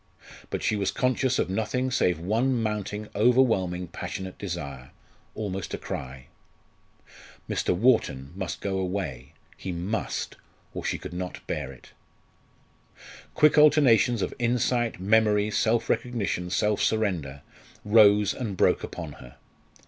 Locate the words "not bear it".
11.13-11.91